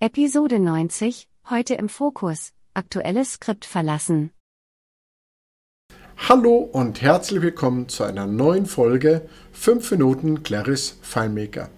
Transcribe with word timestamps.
Episode 0.00 0.60
90, 0.60 1.26
heute 1.50 1.74
im 1.74 1.88
Fokus, 1.88 2.52
aktuelles 2.72 3.32
Skript 3.32 3.64
verlassen. 3.64 4.30
Hallo 6.16 6.58
und 6.58 7.02
herzlich 7.02 7.42
willkommen 7.42 7.88
zu 7.88 8.04
einer 8.04 8.28
neuen 8.28 8.66
Folge 8.66 9.22
5 9.50 9.90
Minuten 9.90 10.44
Claris 10.44 10.98
FileMaker. 11.02 11.68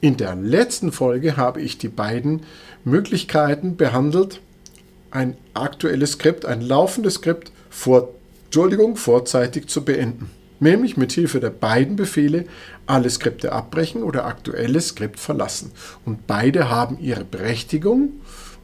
In 0.00 0.16
der 0.16 0.34
letzten 0.34 0.90
Folge 0.90 1.36
habe 1.36 1.62
ich 1.62 1.78
die 1.78 1.86
beiden 1.86 2.42
Möglichkeiten 2.82 3.76
behandelt, 3.76 4.40
ein 5.12 5.36
aktuelles 5.54 6.14
Skript, 6.14 6.46
ein 6.46 6.62
laufendes 6.62 7.14
Skript 7.14 7.52
vor, 7.70 8.08
Entschuldigung, 8.46 8.96
vorzeitig 8.96 9.68
zu 9.68 9.84
beenden 9.84 10.32
nämlich 10.60 10.96
mit 10.96 11.12
Hilfe 11.12 11.40
der 11.40 11.50
beiden 11.50 11.96
Befehle 11.96 12.46
alle 12.86 13.10
Skripte 13.10 13.52
abbrechen 13.52 14.02
oder 14.02 14.26
aktuelles 14.26 14.88
Skript 14.88 15.18
verlassen. 15.18 15.72
Und 16.04 16.26
beide 16.26 16.70
haben 16.70 16.98
ihre 16.98 17.24
Berechtigung 17.24 18.12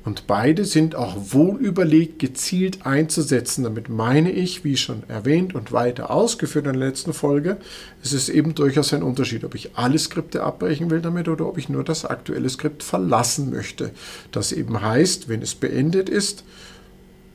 und 0.04 0.26
beide 0.26 0.64
sind 0.64 0.96
auch 0.96 1.16
wohl 1.16 1.60
überlegt, 1.60 2.18
gezielt 2.18 2.84
einzusetzen. 2.84 3.62
Damit 3.62 3.88
meine 3.88 4.32
ich, 4.32 4.64
wie 4.64 4.76
schon 4.76 5.04
erwähnt 5.08 5.54
und 5.54 5.70
weiter 5.70 6.10
ausgeführt 6.10 6.66
in 6.66 6.72
der 6.72 6.88
letzten 6.88 7.12
Folge, 7.12 7.58
es 8.02 8.12
ist 8.12 8.28
eben 8.28 8.54
durchaus 8.54 8.92
ein 8.92 9.04
Unterschied, 9.04 9.44
ob 9.44 9.54
ich 9.54 9.76
alle 9.76 9.98
Skripte 9.98 10.42
abbrechen 10.42 10.90
will 10.90 11.00
damit 11.00 11.28
oder 11.28 11.46
ob 11.46 11.56
ich 11.56 11.68
nur 11.68 11.84
das 11.84 12.04
aktuelle 12.04 12.48
Skript 12.48 12.82
verlassen 12.82 13.50
möchte. 13.50 13.92
Das 14.32 14.50
eben 14.50 14.82
heißt, 14.82 15.28
wenn 15.28 15.40
es 15.40 15.54
beendet 15.54 16.08
ist, 16.08 16.44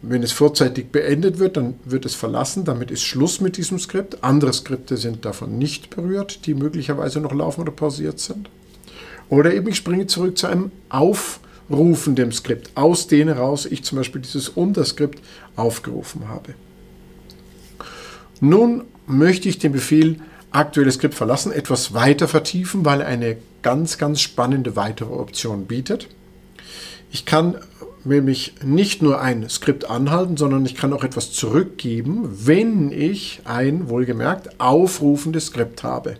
wenn 0.01 0.23
es 0.23 0.31
vorzeitig 0.31 0.91
beendet 0.91 1.39
wird, 1.39 1.57
dann 1.57 1.75
wird 1.85 2.05
es 2.05 2.13
verlassen. 2.13 2.65
Damit 2.65 2.91
ist 2.91 3.03
Schluss 3.03 3.41
mit 3.41 3.57
diesem 3.57 3.79
Skript. 3.79 4.23
Andere 4.23 4.53
Skripte 4.53 4.95
sind 4.95 5.25
davon 5.25 5.57
nicht 5.57 5.95
berührt, 5.95 6.45
die 6.45 6.53
möglicherweise 6.53 7.19
noch 7.19 7.33
laufen 7.33 7.61
oder 7.61 7.71
pausiert 7.71 8.19
sind. 8.19 8.49
Oder 9.29 9.53
eben 9.53 9.67
ich 9.67 9.75
springe 9.75 10.07
zurück 10.07 10.37
zu 10.37 10.47
einem 10.47 10.71
aufrufenden 10.89 12.31
Skript, 12.31 12.71
aus 12.75 13.07
dem 13.07 13.27
heraus 13.27 13.65
ich 13.65 13.83
zum 13.83 13.97
Beispiel 13.97 14.21
dieses 14.21 14.49
Unterskript 14.49 15.19
aufgerufen 15.55 16.27
habe. 16.27 16.53
Nun 18.39 18.83
möchte 19.07 19.49
ich 19.49 19.57
den 19.57 19.71
Befehl 19.71 20.19
aktuelles 20.51 20.95
Skript 20.95 21.15
verlassen 21.15 21.51
etwas 21.51 21.93
weiter 21.93 22.27
vertiefen, 22.27 22.85
weil 22.85 23.01
er 23.01 23.07
eine 23.07 23.37
ganz, 23.63 23.97
ganz 23.97 24.21
spannende 24.21 24.75
weitere 24.75 25.13
Option 25.13 25.65
bietet. 25.65 26.07
Ich 27.11 27.25
kann 27.25 27.55
nämlich 28.07 28.55
nicht 28.63 29.01
nur 29.01 29.21
ein 29.21 29.49
Skript 29.49 29.89
anhalten, 29.89 30.37
sondern 30.37 30.65
ich 30.65 30.75
kann 30.75 30.93
auch 30.93 31.03
etwas 31.03 31.31
zurückgeben, 31.31 32.27
wenn 32.45 32.91
ich 32.91 33.41
ein, 33.45 33.89
wohlgemerkt, 33.89 34.59
aufrufendes 34.59 35.47
Skript 35.47 35.83
habe. 35.83 36.15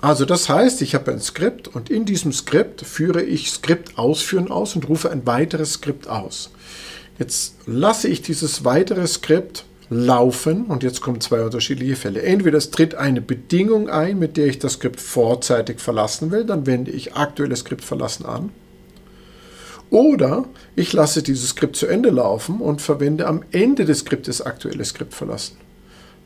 Also 0.00 0.26
das 0.26 0.48
heißt, 0.48 0.82
ich 0.82 0.94
habe 0.94 1.12
ein 1.12 1.20
Skript 1.20 1.68
und 1.68 1.88
in 1.88 2.04
diesem 2.04 2.32
Skript 2.32 2.82
führe 2.82 3.22
ich 3.22 3.50
Skript 3.50 3.96
ausführen 3.96 4.50
aus 4.50 4.76
und 4.76 4.88
rufe 4.88 5.10
ein 5.10 5.26
weiteres 5.26 5.74
Skript 5.74 6.08
aus. 6.08 6.50
Jetzt 7.18 7.54
lasse 7.66 8.08
ich 8.08 8.20
dieses 8.20 8.64
weitere 8.64 9.06
Skript 9.06 9.64
laufen 9.88 10.66
und 10.66 10.82
jetzt 10.82 11.00
kommen 11.00 11.20
zwei 11.20 11.42
unterschiedliche 11.42 11.96
Fälle. 11.96 12.22
Entweder 12.22 12.58
es 12.58 12.70
tritt 12.70 12.94
eine 12.94 13.20
Bedingung 13.20 13.88
ein, 13.88 14.18
mit 14.18 14.36
der 14.36 14.46
ich 14.46 14.58
das 14.58 14.74
Skript 14.74 15.00
vorzeitig 15.00 15.80
verlassen 15.80 16.30
will, 16.30 16.44
dann 16.44 16.66
wende 16.66 16.90
ich 16.90 17.14
aktuelles 17.14 17.60
Skript 17.60 17.84
verlassen 17.84 18.26
an. 18.26 18.50
Oder 19.90 20.44
ich 20.76 20.92
lasse 20.92 21.22
dieses 21.22 21.50
Skript 21.50 21.76
zu 21.76 21.86
Ende 21.86 22.10
laufen 22.10 22.60
und 22.60 22.82
verwende 22.82 23.26
am 23.26 23.42
Ende 23.52 23.84
des 23.84 24.00
Skriptes 24.00 24.42
aktuelles 24.42 24.88
Skript 24.88 25.14
verlassen. 25.14 25.56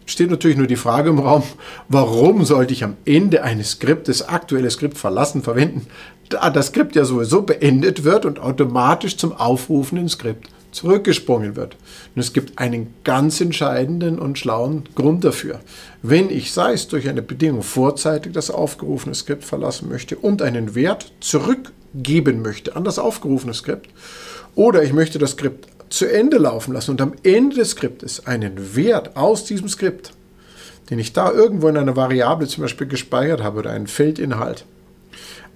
Steht 0.07 0.31
natürlich 0.31 0.57
nur 0.57 0.67
die 0.67 0.77
Frage 0.77 1.11
im 1.11 1.19
Raum, 1.19 1.43
warum 1.91 2.47
sollte 2.47 2.73
ich 2.73 2.83
am 2.83 2.97
Ende 3.05 3.43
eines 3.43 3.73
Skriptes 3.73 4.27
aktuelles 4.27 4.75
Skript 4.75 4.97
verlassen 4.97 5.43
verwenden, 5.43 5.87
da 6.31 6.49
das 6.49 6.69
Skript 6.69 6.97
ja 6.97 7.05
sowieso 7.05 7.43
beendet 7.43 8.05
wird 8.05 8.25
und 8.25 8.39
automatisch 8.39 9.19
zum 9.19 9.33
aufrufenden 9.33 10.09
Skript 10.09 10.49
zurückgesprungen 10.71 11.57
wird. 11.57 11.77
Und 12.15 12.21
es 12.21 12.33
gibt 12.33 12.59
einen 12.59 12.95
ganz 13.05 13.41
entscheidenden 13.41 14.19
und 14.19 14.39
schlauen 14.39 14.85
Grund 14.95 15.25
dafür. 15.25 15.61
Wenn 16.03 16.31
ich, 16.31 16.53
sei 16.53 16.73
es 16.73 16.89
durch 16.89 17.09
eine 17.09 17.23
Bedingung 17.23 17.63
vorzeitig 17.63 18.33
das 18.33 18.51
aufgerufene 18.51 19.15
Skript 19.15 19.45
verlassen 19.45 19.89
möchte 19.89 20.17
und 20.17 20.41
einen 20.41 20.75
Wert 20.75 21.13
zurück 21.21 21.73
geben 21.95 22.43
möchte 22.43 22.77
an 22.77 22.85
das 22.85 22.99
aufgerufene 22.99 23.55
Skript. 23.55 23.89
Oder 24.55 24.83
ich 24.83 24.93
möchte 24.93 25.19
das 25.19 25.33
Skript 25.33 25.69
zu 25.91 26.07
Ende 26.07 26.39
laufen 26.39 26.75
lassen 26.75 26.93
und 26.93 27.01
am 27.01 27.15
Ende 27.23 27.57
des 27.57 27.71
Skriptes 27.71 28.27
einen 28.27 28.77
Wert 28.77 29.17
aus 29.17 29.45
diesem 29.45 29.69
Skript, 29.69 30.13
den 30.91 30.99
ich 30.99 31.13
da 31.13 31.33
irgendwo 31.33 31.69
in 31.69 31.77
einer 31.77 31.97
Variable 31.97 32.47
zum 32.47 32.63
Beispiel 32.63 32.87
gespeichert 32.87 33.43
habe 33.43 33.61
oder 33.61 33.71
einen 33.71 33.87
Feldinhalt, 33.87 34.65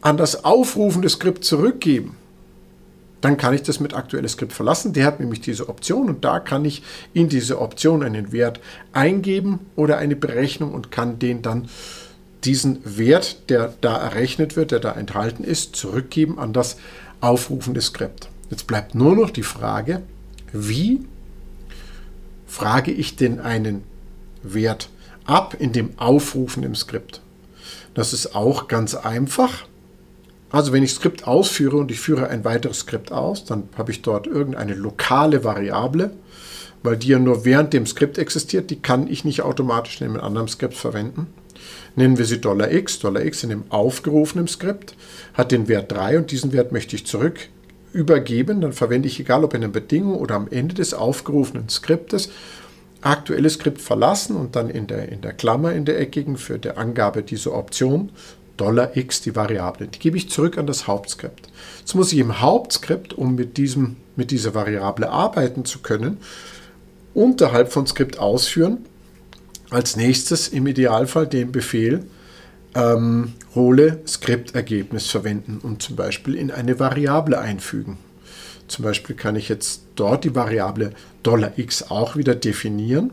an 0.01 0.17
das 0.17 0.45
aufrufende 0.45 1.09
Skript 1.09 1.45
zurückgeben, 1.45 2.17
dann 3.21 3.37
kann 3.37 3.55
ich 3.55 3.63
das 3.63 3.79
mit 3.79 3.95
aktuelles 3.95 4.33
Skript 4.33 4.53
verlassen. 4.53 4.93
Der 4.93 5.07
hat 5.07 5.21
nämlich 5.21 5.41
diese 5.41 5.69
Option 5.69 6.09
und 6.09 6.25
da 6.25 6.41
kann 6.41 6.65
ich 6.65 6.83
in 7.15 7.29
diese 7.29 7.61
Option 7.61 8.03
einen 8.03 8.33
Wert 8.33 8.61
eingeben 8.93 9.61
oder 9.77 9.99
eine 9.99 10.17
Berechnung 10.17 10.75
und 10.75 10.91
kann 10.91 11.19
den 11.21 11.41
dann 11.41 11.69
diesen 12.45 12.81
Wert, 12.85 13.49
der 13.51 13.75
da 13.81 13.97
errechnet 13.97 14.57
wird, 14.57 14.71
der 14.73 14.81
da 14.81 14.93
enthalten 14.93 15.45
ist, 15.45 15.77
zurückgeben 15.77 16.39
an 16.39 16.53
das 16.53 16.77
aufrufende 17.21 17.81
Skript. 17.81 18.29
Jetzt 18.51 18.67
bleibt 18.67 18.95
nur 18.95 19.15
noch 19.15 19.31
die 19.31 19.45
Frage, 19.45 20.03
wie 20.53 21.01
frage 22.47 22.91
ich 22.91 23.17
denn 23.17 23.41
einen 23.41 23.85
Wert 24.43 24.91
ab 25.25 25.57
in 25.59 25.73
dem 25.73 25.99
aufrufenden 25.99 26.75
Skript? 26.75 27.23
Das 27.95 28.13
ist 28.13 28.35
auch 28.35 28.69
ganz 28.69 28.95
einfach. 28.95 29.65
Also 30.51 30.73
wenn 30.73 30.83
ich 30.83 30.93
Skript 30.93 31.27
ausführe 31.27 31.77
und 31.77 31.91
ich 31.91 32.01
führe 32.01 32.29
ein 32.29 32.45
weiteres 32.45 32.81
Skript 32.81 33.13
aus, 33.13 33.45
dann 33.45 33.69
habe 33.79 33.93
ich 33.93 34.03
dort 34.03 34.27
irgendeine 34.27 34.75
lokale 34.75 35.45
Variable, 35.45 36.11
weil 36.83 36.97
die 36.97 37.09
ja 37.09 37.19
nur 37.19 37.45
während 37.45 37.73
dem 37.73 37.87
Skript 37.87 38.19
existiert, 38.19 38.69
die 38.71 38.81
kann 38.81 39.07
ich 39.07 39.25
nicht 39.25 39.43
automatisch 39.43 40.01
in 40.01 40.09
einem 40.09 40.21
anderen 40.21 40.49
Skript 40.49 40.75
verwenden 40.75 41.29
nennen 41.97 42.19
wir 42.19 42.25
sie 42.25 42.37
$x. 42.37 43.01
$x 43.05 43.43
in 43.45 43.51
dem 43.51 43.65
aufgerufenen 43.69 44.49
Skript 44.49 44.95
hat 45.35 45.53
den 45.53 45.69
Wert 45.69 45.93
3 45.93 46.19
und 46.19 46.31
diesen 46.31 46.53
Wert 46.53 46.73
möchte 46.73 46.97
ich 46.97 47.07
zurück 47.07 47.49
übergeben. 47.93 48.61
Dann 48.61 48.73
verwende 48.73 49.09
ich, 49.09 49.21
egal 49.21 49.45
ob 49.45 49.55
in 49.55 49.63
einer 49.63 49.73
Bedingung 49.73 50.17
oder 50.17 50.35
am 50.35 50.49
Ende 50.51 50.75
des 50.75 50.95
aufgerufenen 50.95 51.69
Skriptes, 51.69 52.31
aktuelles 53.01 53.55
Skript 53.55 53.81
verlassen 53.81 54.37
und 54.37 54.57
dann 54.57 54.71
in 54.71 54.87
der, 54.87 55.11
in 55.11 55.21
der 55.21 55.33
Klammer 55.33 55.73
in 55.73 55.85
der 55.85 56.01
eckigen 56.01 56.37
für 56.37 56.59
die 56.59 56.71
Angabe 56.71 57.23
dieser 57.23 57.53
Option 57.55 58.11
$x 58.95 59.23
die 59.23 59.35
Variable. 59.35 59.89
Die 59.89 59.99
gebe 59.99 60.17
ich 60.17 60.31
zurück 60.31 60.57
an 60.57 60.69
das 60.69 60.87
Hauptskript. 60.87 61.49
Jetzt 61.81 61.95
muss 61.97 62.13
ich 62.13 62.19
im 62.21 62.41
Hauptskript, 62.41 63.13
um 63.13 63.35
mit, 63.35 63.57
diesem, 63.57 63.97
mit 64.15 64.31
dieser 64.31 64.55
Variable 64.55 65.11
arbeiten 65.11 65.65
zu 65.65 65.81
können, 65.81 66.19
unterhalb 67.13 67.73
von 67.73 67.89
Skript 67.89 68.21
ausführen, 68.21 68.85
als 69.73 69.97
nächstes 69.97 70.49
im 70.49 70.67
Idealfall 70.67 71.27
den 71.27 71.53
Befehl 71.53 72.05
ähm, 72.75 73.35
hole 73.55 74.01
Skriptergebnis 74.07 75.09
verwenden 75.09 75.59
und 75.63 75.83
zum 75.83 75.97
Beispiel 75.97 76.35
in 76.35 76.51
eine 76.51 76.79
Variable 76.79 77.39
einfügen. 77.39 77.99
Zum 78.69 78.85
Beispiel 78.85 79.17
kann 79.17 79.37
ich 79.37 79.49
jetzt 79.49 79.83
dort 79.97 80.25
die 80.25 80.35
Variable 80.35 80.93
$x 81.57 81.91
auch 81.91 82.17
wieder 82.17 82.35
definieren 82.35 83.11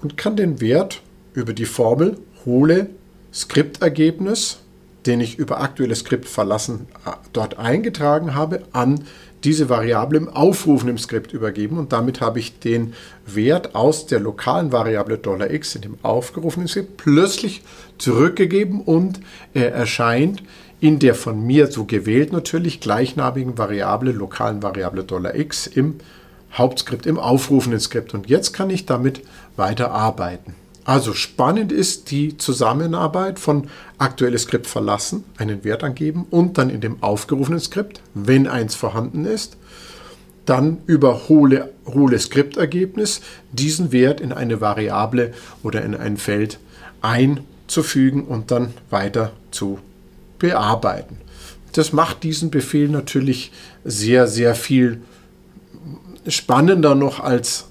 und 0.00 0.16
kann 0.16 0.36
den 0.36 0.60
Wert 0.60 1.02
über 1.34 1.52
die 1.52 1.66
Formel 1.66 2.18
hole 2.46 2.90
Skriptergebnis, 3.32 4.58
den 5.06 5.20
ich 5.20 5.38
über 5.38 5.60
aktuelles 5.60 6.00
Skript 6.00 6.26
verlassen 6.26 6.86
äh, 7.06 7.10
dort 7.32 7.58
eingetragen 7.58 8.34
habe, 8.34 8.62
an 8.72 9.04
diese 9.44 9.68
Variable 9.68 10.18
im 10.18 10.28
aufrufenden 10.28 10.98
Skript 10.98 11.32
übergeben 11.32 11.78
und 11.78 11.92
damit 11.92 12.20
habe 12.20 12.38
ich 12.38 12.58
den 12.58 12.94
Wert 13.26 13.74
aus 13.74 14.06
der 14.06 14.20
lokalen 14.20 14.72
Variable 14.72 15.18
$x 15.50 15.76
in 15.76 15.82
dem 15.82 15.98
aufgerufenen 16.02 16.68
Skript 16.68 16.96
plötzlich 16.96 17.62
zurückgegeben 17.98 18.80
und 18.80 19.20
er 19.54 19.72
erscheint 19.72 20.42
in 20.80 20.98
der 20.98 21.14
von 21.14 21.44
mir 21.44 21.68
so 21.68 21.84
gewählt 21.84 22.32
natürlich 22.32 22.80
gleichnamigen 22.80 23.58
Variable, 23.58 24.12
lokalen 24.12 24.62
Variable 24.62 25.04
$x 25.34 25.66
im 25.66 25.96
Hauptskript, 26.52 27.06
im 27.06 27.18
aufrufenden 27.18 27.80
Skript. 27.80 28.14
Und 28.14 28.28
jetzt 28.28 28.52
kann 28.52 28.70
ich 28.70 28.86
damit 28.86 29.22
weiter 29.56 29.90
arbeiten. 29.90 30.54
Also 30.88 31.12
spannend 31.12 31.70
ist 31.70 32.10
die 32.10 32.38
Zusammenarbeit 32.38 33.38
von 33.38 33.68
aktuelles 33.98 34.44
Skript 34.44 34.66
verlassen, 34.66 35.22
einen 35.36 35.62
Wert 35.62 35.84
angeben 35.84 36.24
und 36.30 36.56
dann 36.56 36.70
in 36.70 36.80
dem 36.80 37.02
aufgerufenen 37.02 37.60
Skript, 37.60 38.00
wenn 38.14 38.46
eins 38.46 38.74
vorhanden 38.74 39.26
ist, 39.26 39.58
dann 40.46 40.78
über 40.86 41.28
hole, 41.28 41.74
hole 41.84 42.18
Skriptergebnis 42.18 43.20
diesen 43.52 43.92
Wert 43.92 44.22
in 44.22 44.32
eine 44.32 44.62
Variable 44.62 45.34
oder 45.62 45.84
in 45.84 45.94
ein 45.94 46.16
Feld 46.16 46.58
einzufügen 47.02 48.24
und 48.24 48.50
dann 48.50 48.72
weiter 48.88 49.32
zu 49.50 49.80
bearbeiten. 50.38 51.18
Das 51.74 51.92
macht 51.92 52.22
diesen 52.22 52.50
Befehl 52.50 52.88
natürlich 52.88 53.52
sehr, 53.84 54.26
sehr 54.26 54.54
viel 54.54 55.02
spannender 56.26 56.94
noch 56.94 57.20
als 57.20 57.66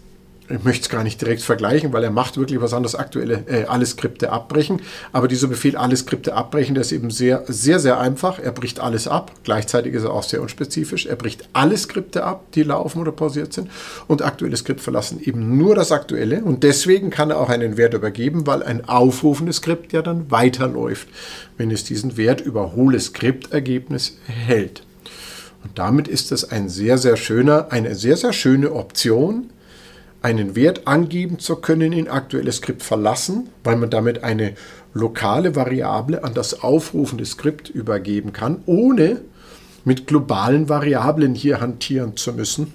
ich 0.49 0.63
möchte 0.63 0.83
es 0.83 0.89
gar 0.89 1.03
nicht 1.03 1.19
direkt 1.19 1.41
vergleichen, 1.41 1.91
weil 1.91 2.03
er 2.03 2.11
macht 2.11 2.37
wirklich 2.37 2.61
was 2.61 2.73
anderes 2.73 2.95
aktuelle, 2.95 3.43
äh, 3.47 3.65
alle 3.65 3.85
Skripte 3.85 4.31
abbrechen. 4.31 4.81
Aber 5.11 5.27
dieser 5.27 5.47
Befehl, 5.47 5.75
alle 5.75 5.97
Skripte 5.97 6.33
abbrechen, 6.35 6.75
der 6.75 6.81
ist 6.81 6.93
eben 6.93 7.11
sehr, 7.11 7.43
sehr, 7.47 7.79
sehr 7.79 7.99
einfach. 7.99 8.39
Er 8.39 8.51
bricht 8.51 8.79
alles 8.79 9.07
ab. 9.07 9.31
Gleichzeitig 9.43 9.93
ist 9.93 10.03
er 10.03 10.13
auch 10.13 10.23
sehr 10.23 10.41
unspezifisch. 10.41 11.05
Er 11.05 11.17
bricht 11.17 11.49
alle 11.51 11.77
Skripte 11.77 12.23
ab, 12.23 12.45
die 12.53 12.63
laufen 12.63 13.01
oder 13.01 13.11
pausiert 13.11 13.51
sind. 13.51 13.69
Und 14.07 14.21
aktuelle 14.21 14.55
Skript 14.55 14.79
verlassen 14.79 15.19
eben 15.21 15.57
nur 15.57 15.75
das 15.75 15.91
aktuelle. 15.91 16.41
Und 16.43 16.63
deswegen 16.63 17.09
kann 17.09 17.29
er 17.29 17.39
auch 17.39 17.49
einen 17.49 17.75
Wert 17.75 17.93
übergeben, 17.93 18.47
weil 18.47 18.63
ein 18.63 18.87
aufrufendes 18.87 19.57
Skript 19.57 19.91
ja 19.91 20.01
dann 20.01 20.31
weiterläuft, 20.31 21.09
wenn 21.57 21.71
es 21.71 21.83
diesen 21.83 22.15
Wert 22.15 22.39
überhole 22.39 22.99
Skriptergebnis 22.99 24.17
hält. 24.27 24.83
Und 25.63 25.77
damit 25.77 26.07
ist 26.07 26.31
es 26.31 26.49
ein 26.49 26.69
sehr, 26.69 26.97
sehr 26.97 27.17
schöner, 27.17 27.67
eine 27.71 27.95
sehr, 27.95 28.15
sehr 28.15 28.31
schöne 28.31 28.71
Option, 28.71 29.49
einen 30.21 30.55
Wert 30.55 30.87
angeben 30.87 31.39
zu 31.39 31.57
können 31.57 31.93
in 31.93 32.07
aktuelles 32.07 32.57
Skript 32.57 32.83
verlassen, 32.83 33.49
weil 33.63 33.75
man 33.75 33.89
damit 33.89 34.23
eine 34.23 34.53
lokale 34.93 35.55
Variable 35.55 36.23
an 36.23 36.33
das 36.33 36.61
aufrufende 36.61 37.25
Skript 37.25 37.69
übergeben 37.69 38.33
kann, 38.33 38.61
ohne 38.65 39.21
mit 39.85 40.07
globalen 40.07 40.69
Variablen 40.69 41.35
hier 41.35 41.61
hantieren 41.61 42.17
zu 42.17 42.33
müssen. 42.33 42.73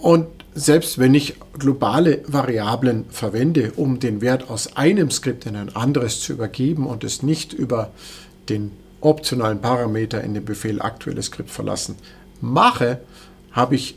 Und 0.00 0.26
selbst 0.54 0.98
wenn 0.98 1.14
ich 1.14 1.34
globale 1.58 2.22
Variablen 2.26 3.04
verwende, 3.10 3.72
um 3.76 4.00
den 4.00 4.22
Wert 4.22 4.48
aus 4.48 4.76
einem 4.76 5.10
Skript 5.10 5.46
in 5.46 5.54
ein 5.54 5.76
anderes 5.76 6.20
zu 6.20 6.32
übergeben 6.32 6.86
und 6.86 7.04
es 7.04 7.22
nicht 7.22 7.52
über 7.52 7.90
den 8.48 8.72
optionalen 9.00 9.60
Parameter 9.60 10.24
in 10.24 10.34
dem 10.34 10.44
Befehl 10.44 10.80
aktuelles 10.80 11.26
Skript 11.26 11.50
verlassen 11.50 11.96
mache, 12.40 13.00
habe 13.52 13.74
ich 13.74 13.96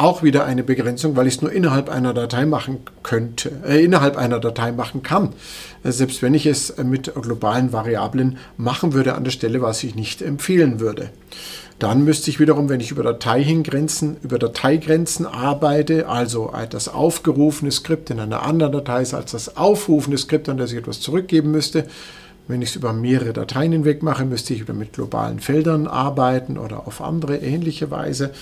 auch 0.00 0.22
wieder 0.22 0.44
eine 0.44 0.62
Begrenzung, 0.62 1.14
weil 1.16 1.26
ich 1.26 1.36
es 1.36 1.42
nur 1.42 1.52
innerhalb 1.52 1.88
einer 1.88 2.14
Datei 2.14 2.46
machen 2.46 2.78
könnte, 3.02 3.52
äh, 3.66 3.84
innerhalb 3.84 4.16
einer 4.16 4.40
Datei 4.40 4.72
machen 4.72 5.02
kann. 5.02 5.34
Äh, 5.84 5.92
selbst 5.92 6.22
wenn 6.22 6.34
ich 6.34 6.46
es 6.46 6.76
mit 6.78 7.12
globalen 7.14 7.72
Variablen 7.72 8.38
machen 8.56 8.92
würde 8.92 9.14
an 9.14 9.24
der 9.24 9.30
Stelle, 9.30 9.60
was 9.60 9.84
ich 9.84 9.94
nicht 9.94 10.22
empfehlen 10.22 10.80
würde. 10.80 11.10
Dann 11.78 12.04
müsste 12.04 12.30
ich 12.30 12.40
wiederum, 12.40 12.68
wenn 12.68 12.80
ich 12.80 12.90
über 12.90 13.02
Dateigrenzen, 13.02 14.18
über 14.22 14.38
Dateigrenzen 14.38 15.24
arbeite, 15.24 16.08
also 16.08 16.52
das 16.68 16.88
aufgerufene 16.88 17.70
Skript 17.70 18.10
in 18.10 18.20
einer 18.20 18.42
anderen 18.42 18.72
Datei 18.72 19.00
ist 19.00 19.14
als 19.14 19.32
das 19.32 19.56
aufrufende 19.56 20.18
Skript, 20.18 20.50
an 20.50 20.58
das 20.58 20.72
ich 20.72 20.78
etwas 20.78 21.00
zurückgeben 21.00 21.50
müsste, 21.50 21.86
wenn 22.48 22.60
ich 22.60 22.70
es 22.70 22.76
über 22.76 22.92
mehrere 22.92 23.32
Dateien 23.32 23.72
hinweg 23.72 24.02
mache, 24.02 24.24
müsste 24.24 24.52
ich 24.52 24.60
wieder 24.60 24.74
mit 24.74 24.92
globalen 24.92 25.40
Feldern 25.40 25.86
arbeiten 25.86 26.58
oder 26.58 26.86
auf 26.86 27.00
andere 27.00 27.36
ähnliche 27.36 27.90
Weise. 27.90 28.32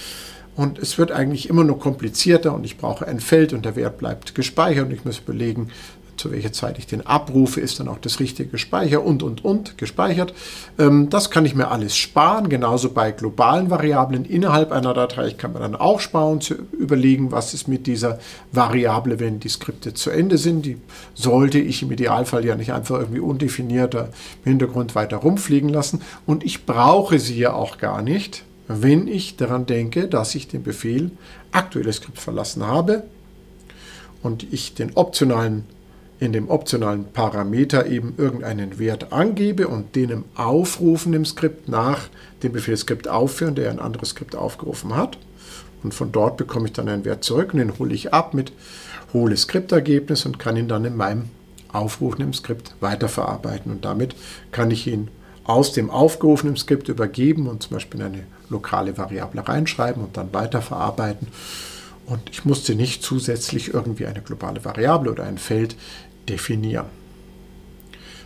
Und 0.59 0.81
es 0.81 0.99
wird 0.99 1.13
eigentlich 1.13 1.49
immer 1.49 1.63
nur 1.63 1.79
komplizierter 1.79 2.53
und 2.53 2.65
ich 2.65 2.79
brauche 2.79 3.07
ein 3.07 3.21
Feld 3.21 3.53
und 3.53 3.65
der 3.65 3.77
Wert 3.77 3.97
bleibt 3.97 4.35
gespeichert 4.35 4.87
und 4.87 4.93
ich 4.93 5.05
muss 5.05 5.21
überlegen, 5.21 5.71
zu 6.17 6.33
welcher 6.33 6.53
Zeit 6.53 6.81
ich 6.81 6.89
den 6.89 7.07
abrufe, 7.07 7.61
ist 7.61 7.79
dann 7.79 7.87
auch 7.87 7.99
das 7.99 8.19
richtige 8.19 8.59
Speicher 8.59 9.05
und, 9.05 9.23
und, 9.23 9.45
und 9.45 9.79
gespeichert. 9.79 10.35
Ähm, 10.77 11.11
das 11.11 11.31
kann 11.31 11.47
ich 11.47 11.55
mir 11.55 11.71
alles 11.71 11.97
sparen, 11.97 12.49
genauso 12.49 12.91
bei 12.91 13.13
globalen 13.13 13.71
Variablen 13.71 14.25
innerhalb 14.25 14.73
einer 14.73 14.95
Datei. 14.95 15.29
Ich 15.29 15.39
kann 15.39 15.53
mir 15.53 15.61
dann 15.61 15.77
auch 15.77 16.01
sparen, 16.01 16.41
zu 16.41 16.55
überlegen, 16.73 17.31
was 17.31 17.55
ist 17.55 17.69
mit 17.69 17.87
dieser 17.87 18.19
Variable, 18.51 19.21
wenn 19.21 19.39
die 19.39 19.51
Skripte 19.51 19.95
zu 19.95 20.11
Ende 20.11 20.39
sind. 20.39 20.67
Die 20.67 20.79
sollte 21.15 21.61
ich 21.61 21.85
im 21.85 21.93
Idealfall 21.93 22.45
ja 22.45 22.57
nicht 22.57 22.73
einfach 22.73 22.99
irgendwie 22.99 23.21
undefinierter 23.21 24.09
im 24.45 24.51
Hintergrund 24.51 24.97
weiter 24.97 25.19
rumfliegen 25.19 25.69
lassen. 25.69 26.03
Und 26.27 26.43
ich 26.43 26.67
brauche 26.67 27.21
sie 27.21 27.39
ja 27.39 27.53
auch 27.53 27.79
gar 27.79 28.03
nicht 28.03 28.43
wenn 28.69 29.09
ich 29.09 29.37
daran 29.37 29.67
denke, 29.67 30.09
dass 30.09 30.35
ich 30.35 30.47
den 30.47 30.63
Befehl 30.63 31.11
aktuelles 31.53 31.97
Skript 31.97 32.19
verlassen 32.19 32.67
habe 32.67 33.05
und 34.23 34.53
ich 34.53 34.75
den 34.75 34.95
optionalen 34.95 35.65
in 36.21 36.33
dem 36.33 36.51
optionalen 36.51 37.05
Parameter 37.13 37.87
eben 37.87 38.15
irgendeinen 38.17 38.79
Wert 38.79 39.13
angebe 39.13 39.69
und 39.69 39.95
den 39.95 40.11
im 40.11 40.25
Aufrufen 40.35 41.15
im 41.15 41.25
Skript 41.25 41.69
nach 41.69 42.09
dem 42.43 42.53
Befehl 42.53 42.77
Skript 42.77 43.07
aufführen, 43.07 43.55
der 43.55 43.71
ein 43.71 43.79
anderes 43.79 44.11
Skript 44.11 44.35
aufgerufen 44.35 44.97
hat. 44.97 45.17
Und 45.85 45.95
von 45.95 46.11
dort 46.11 46.37
bekomme 46.37 46.67
ich 46.67 46.73
dann 46.73 46.89
einen 46.89 47.05
Wert 47.05 47.23
zurück 47.23 47.53
und 47.53 47.61
den 47.61 47.79
hole 47.79 47.95
ich 47.95 48.13
ab 48.13 48.35
mit 48.35 48.53
hole 49.13 49.37
Skriptergebnis 49.37 50.27
und 50.27 50.41
kann 50.41 50.57
ihn 50.57 50.67
dann 50.67 50.85
in 50.85 50.97
meinem 50.97 51.31
Aufrufen 51.73 52.23
im 52.23 52.33
Skript 52.33 52.75
weiterverarbeiten. 52.81 53.71
Und 53.71 53.85
damit 53.85 54.17
kann 54.51 54.73
ich 54.73 54.89
ihn 54.89 55.09
aus 55.45 55.73
dem 55.73 55.89
aufgerufenen 55.89 56.57
Skript 56.57 56.89
übergeben 56.89 57.47
und 57.47 57.63
zum 57.63 57.75
Beispiel 57.75 58.03
eine 58.03 58.25
lokale 58.51 58.97
Variable 58.97 59.47
reinschreiben 59.47 60.03
und 60.03 60.17
dann 60.17 60.33
weiterverarbeiten. 60.33 61.29
Und 62.07 62.31
ich 62.31 62.45
musste 62.45 62.75
nicht 62.75 63.03
zusätzlich 63.03 63.75
irgendwie 63.75 64.07
eine 64.07 64.23
globale 64.23 64.65
Variable 64.65 65.11
oder 65.11 65.25
ein 65.25 65.39
Feld 65.39 65.77
definieren. 66.29 66.87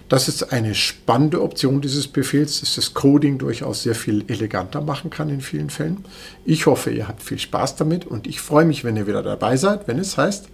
Das 0.08 0.28
ist 0.28 0.52
eine 0.52 0.74
spannende 0.74 1.40
Option 1.40 1.80
dieses 1.80 2.06
Befehls, 2.06 2.60
dass 2.60 2.74
das 2.74 2.92
Coding 2.92 3.38
durchaus 3.38 3.82
sehr 3.82 3.94
viel 3.94 4.24
eleganter 4.28 4.82
machen 4.82 5.08
kann 5.08 5.30
in 5.30 5.40
vielen 5.40 5.70
Fällen. 5.70 6.04
Ich 6.44 6.66
hoffe, 6.66 6.90
ihr 6.90 7.08
habt 7.08 7.22
viel 7.22 7.38
Spaß 7.38 7.76
damit 7.76 8.06
und 8.06 8.26
ich 8.26 8.40
freue 8.40 8.66
mich, 8.66 8.84
wenn 8.84 8.96
ihr 8.96 9.06
wieder 9.06 9.22
dabei 9.22 9.56
seid, 9.56 9.88
wenn 9.88 9.98
es 9.98 10.18
heißt 10.18 10.48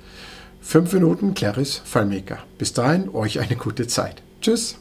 5 0.60 0.92
Minuten 0.92 1.34
Claris 1.34 1.82
FileMaker. 1.84 2.38
Bis 2.56 2.72
dahin, 2.72 3.08
euch 3.08 3.40
eine 3.40 3.56
gute 3.56 3.88
Zeit. 3.88 4.22
Tschüss. 4.40 4.78